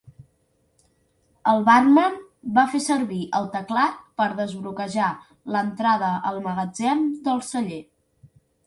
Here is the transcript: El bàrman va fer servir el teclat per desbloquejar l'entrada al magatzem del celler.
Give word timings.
El 1.51 1.61
bàrman 1.67 2.15
va 2.57 2.63
fer 2.71 2.81
servir 2.85 3.21
el 3.41 3.47
teclat 3.57 4.01
per 4.23 4.29
desbloquejar 4.43 5.11
l'entrada 5.57 6.15
al 6.33 6.45
magatzem 6.51 7.07
del 7.31 7.49
celler. 7.55 7.81